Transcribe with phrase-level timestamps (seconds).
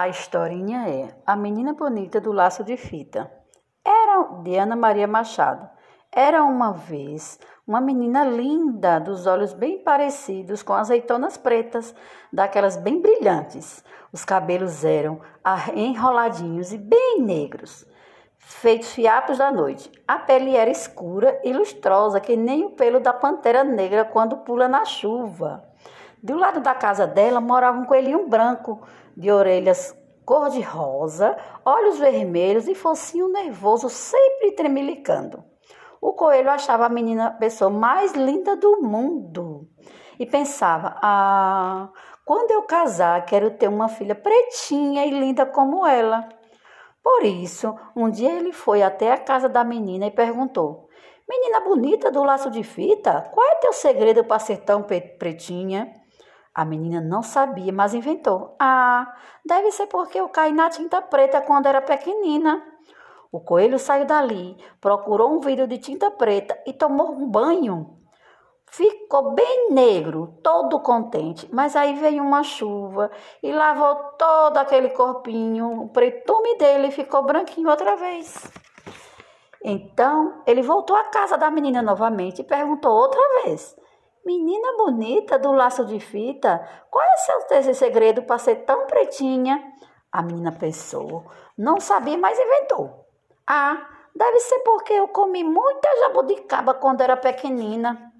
[0.00, 3.28] A historinha é A Menina Bonita do Laço de Fita.
[3.84, 5.68] Era de Ana Maria Machado.
[6.12, 7.36] Era uma vez
[7.66, 11.92] uma menina linda, dos olhos bem parecidos com azeitonas pretas,
[12.32, 13.82] daquelas bem brilhantes.
[14.12, 15.20] Os cabelos eram
[15.74, 17.84] enroladinhos e bem negros,
[18.38, 19.90] feitos fiapos da noite.
[20.06, 24.68] A pele era escura e lustrosa, que nem o pelo da pantera negra quando pula
[24.68, 25.64] na chuva.
[26.22, 28.80] Do lado da casa dela morava um coelhinho branco,
[29.18, 35.42] de orelhas cor-de-rosa, olhos vermelhos e focinho nervoso, sempre tremelicando.
[36.00, 39.68] O coelho achava a menina a pessoa mais linda do mundo
[40.20, 41.88] e pensava: ah,
[42.24, 46.28] quando eu casar, quero ter uma filha pretinha e linda como ela.
[47.02, 50.88] Por isso, um dia ele foi até a casa da menina e perguntou:
[51.28, 55.97] Menina bonita do laço de fita, qual é teu segredo para ser tão pretinha?
[56.58, 58.56] A menina não sabia, mas inventou.
[58.58, 59.14] Ah,
[59.46, 62.60] deve ser porque eu caí na tinta preta quando era pequenina.
[63.30, 67.96] O coelho saiu dali, procurou um vidro de tinta preta e tomou um banho.
[68.66, 73.08] Ficou bem negro, todo contente, mas aí veio uma chuva
[73.40, 75.82] e lavou todo aquele corpinho.
[75.82, 78.50] O pretume dele ficou branquinho outra vez.
[79.62, 83.76] Então ele voltou à casa da menina novamente e perguntou outra vez:
[84.24, 89.72] Menina bonita do laço de fita, qual é seu segredo para ser tão pretinha?
[90.12, 91.24] A menina pensou,
[91.56, 93.06] não sabia, mas inventou.
[93.46, 98.12] Ah, deve ser porque eu comi muita jabuticaba quando era pequenina.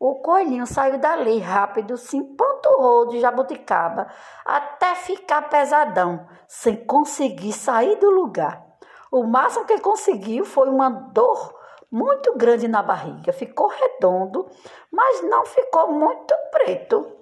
[0.00, 4.08] O coelhinho saiu dali rápido, se empanturrou de jabuticaba
[4.44, 8.64] até ficar pesadão, sem conseguir sair do lugar.
[9.12, 11.61] O máximo que conseguiu foi uma dor
[11.92, 14.48] muito grande na barriga, ficou redondo,
[14.90, 17.18] mas não ficou muito preto.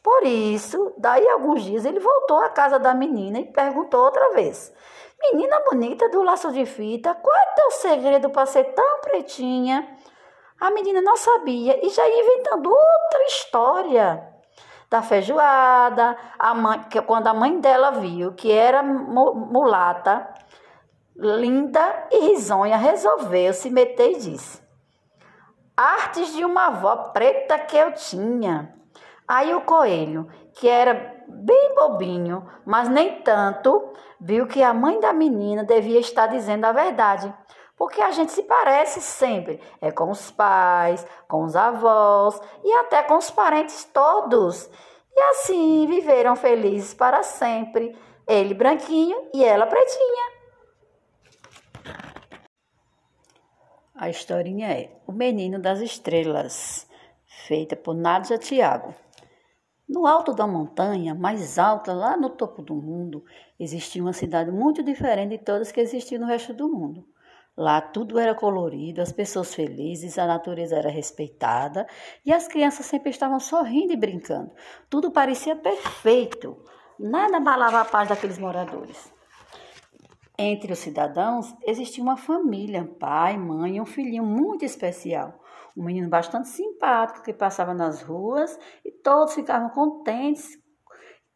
[0.00, 4.72] Por isso, daí alguns dias, ele voltou à casa da menina e perguntou outra vez:
[5.32, 9.96] Menina bonita do laço de fita, qual é teu segredo para ser tão pretinha?
[10.60, 14.34] A menina não sabia e já ia inventando outra história
[14.90, 20.28] da feijoada, a mãe, que quando a mãe dela viu que era mulata,
[21.16, 24.62] linda e risonha, resolveu se meter e disse:
[25.76, 28.74] Artes de uma avó preta que eu tinha.
[29.26, 35.12] Aí o coelho, que era bem bobinho, mas nem tanto, viu que a mãe da
[35.12, 37.32] menina devia estar dizendo a verdade.
[37.76, 43.02] Porque a gente se parece sempre, é com os pais, com os avós e até
[43.02, 44.70] com os parentes todos.
[45.12, 47.96] E assim viveram felizes para sempre,
[48.28, 50.33] ele branquinho e ela pretinha.
[53.96, 56.84] A historinha é O Menino das Estrelas,
[57.46, 58.92] feita por Nádia Tiago.
[59.88, 63.24] No alto da montanha, mais alta, lá no topo do mundo,
[63.56, 67.06] existia uma cidade muito diferente de todas que existiam no resto do mundo.
[67.56, 71.86] Lá tudo era colorido, as pessoas felizes, a natureza era respeitada
[72.26, 74.50] e as crianças sempre estavam sorrindo e brincando.
[74.90, 76.56] Tudo parecia perfeito,
[76.98, 79.13] nada abalava a paz daqueles moradores.
[80.36, 85.40] Entre os cidadãos existia uma família, pai, mãe e um filhinho muito especial.
[85.76, 90.58] Um menino bastante simpático que passava nas ruas e todos ficavam contentes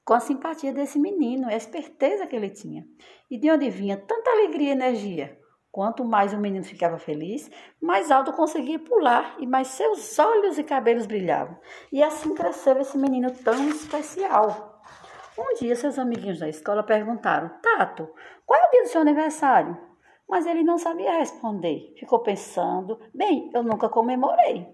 [0.05, 2.85] com a simpatia desse menino e a esperteza que ele tinha.
[3.31, 5.39] E de onde vinha tanta alegria e energia?
[5.71, 7.49] Quanto mais o menino ficava feliz,
[7.81, 11.57] mais alto conseguia pular e mais seus olhos e cabelos brilhavam.
[11.93, 14.68] E assim cresceu esse menino tão especial.
[15.39, 18.13] Um dia, seus amiguinhos da escola perguntaram: Tato,
[18.45, 19.79] qual é o dia do seu aniversário?
[20.29, 21.95] Mas ele não sabia responder.
[21.97, 24.67] Ficou pensando: Bem, eu nunca comemorei.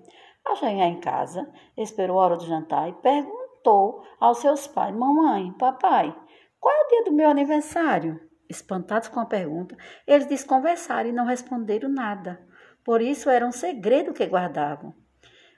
[0.42, 5.52] Ao chegar em casa, esperou a hora do jantar e perguntou aos seus pais: Mamãe,
[5.58, 6.16] papai,
[6.58, 8.18] qual é o dia do meu aniversário?
[8.48, 9.76] Espantados com a pergunta,
[10.06, 12.40] eles desconversaram e não responderam nada.
[12.82, 14.94] Por isso era um segredo que guardavam.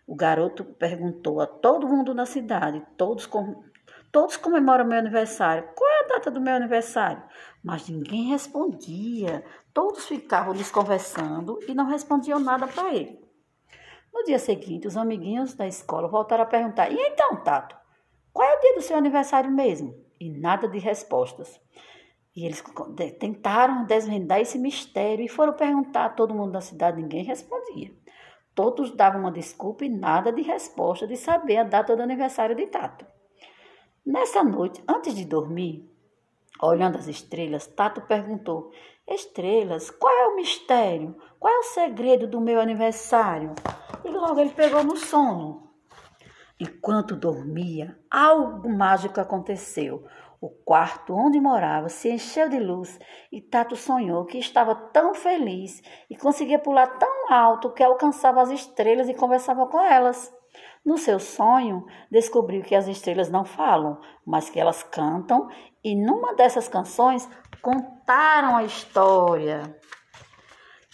[0.05, 3.27] O garoto perguntou a todo mundo na cidade, todos
[4.13, 5.69] Todos comemoram meu aniversário.
[5.75, 7.23] Qual é a data do meu aniversário?
[7.63, 9.45] Mas ninguém respondia.
[9.75, 13.21] Todos ficavam desconversando e não respondiam nada para ele.
[14.13, 17.77] No dia seguinte, os amiguinhos da escola voltaram a perguntar: E então, Tato,
[18.33, 19.95] qual é o dia do seu aniversário mesmo?
[20.19, 21.61] E nada de respostas.
[22.35, 22.63] E eles
[23.19, 27.91] tentaram desvendar esse mistério e foram perguntar a todo mundo da cidade, ninguém respondia.
[28.55, 32.67] Todos davam uma desculpa e nada de resposta de saber a data do aniversário de
[32.67, 33.07] Tato.
[34.07, 35.85] Nessa noite, antes de dormir,
[36.63, 38.71] olhando as estrelas, Tato perguntou:
[39.05, 41.17] Estrelas, qual é o mistério?
[41.41, 43.53] Qual é o segredo do meu aniversário?
[44.05, 45.73] E logo ele pegou no sono.
[46.61, 50.07] Enquanto dormia, algo mágico aconteceu.
[50.41, 53.01] O quarto onde morava se encheu de luz
[53.33, 58.51] e Tato sonhou que estava tão feliz e conseguia pular tão alto que alcançava as
[58.51, 60.33] estrelas e conversava com elas.
[60.87, 65.49] No seu sonho, descobriu que as estrelas não falam, mas que elas cantam,
[65.83, 67.29] e numa dessas canções
[67.61, 69.63] contaram a história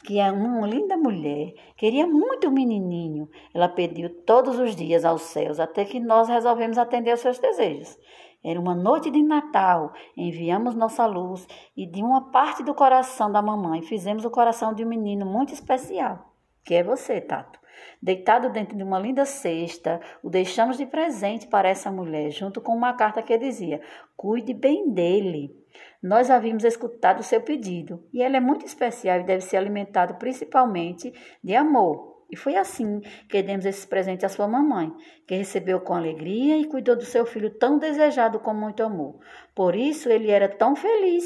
[0.04, 3.28] que uma linda mulher, queria muito um menininho.
[3.54, 7.96] Ela pediu todos os dias aos céus, até que nós resolvemos atender aos seus desejos.
[8.44, 11.46] Era uma noite de Natal, enviamos nossa luz
[11.76, 15.52] e de uma parte do coração da mamãe fizemos o coração de um menino muito
[15.52, 16.32] especial,
[16.64, 17.61] que é você, Tato.
[18.00, 22.74] Deitado dentro de uma linda cesta, o deixamos de presente para essa mulher, junto com
[22.74, 23.80] uma carta que dizia:
[24.16, 25.56] Cuide bem dele.
[26.02, 30.14] Nós havíamos escutado o seu pedido, e ele é muito especial e deve ser alimentado
[30.14, 32.12] principalmente de amor.
[32.32, 34.90] E foi assim que demos esse presente à sua mamãe,
[35.26, 39.20] que recebeu com alegria e cuidou do seu filho tão desejado com muito amor.
[39.54, 41.24] Por isso ele era tão feliz,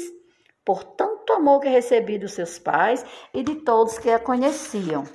[0.65, 5.05] por tanto amor que recebia dos seus pais e de todos que a conheciam.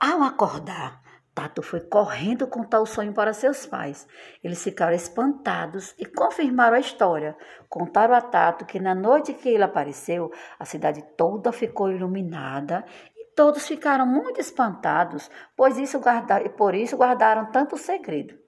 [0.00, 1.02] Ao acordar,
[1.34, 4.06] Tato foi correndo contar o sonho para seus pais.
[4.44, 7.36] Eles ficaram espantados e confirmaram a história.
[7.68, 12.84] Contaram a Tato que na noite que ele apareceu, a cidade toda ficou iluminada
[13.16, 18.38] e todos ficaram muito espantados, pois isso guarda, e por isso guardaram tanto segredo.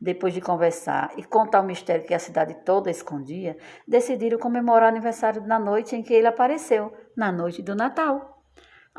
[0.00, 4.94] Depois de conversar e contar o mistério que a cidade toda escondia, decidiram comemorar o
[4.94, 8.37] aniversário na noite em que ele apareceu, na noite do Natal.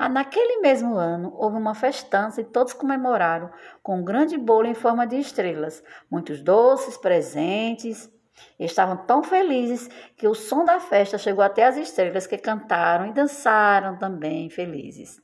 [0.02, 3.52] Ah, naquele mesmo ano, houve uma festança e todos comemoraram
[3.84, 8.10] com um grande bolo em forma de estrelas, muitos doces, presentes.
[8.58, 13.12] Estavam tão felizes que o som da festa chegou até as estrelas que cantaram e
[13.12, 15.22] dançaram também felizes.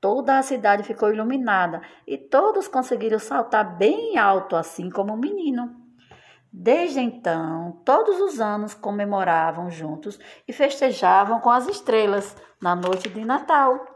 [0.00, 5.74] Toda a cidade ficou iluminada e todos conseguiram saltar bem alto, assim como o menino.
[6.52, 13.24] Desde então, todos os anos comemoravam juntos e festejavam com as estrelas na noite de
[13.24, 13.93] Natal.